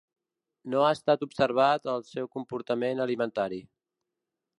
[0.73, 3.61] No ha estat observat el seu comportament alimentari.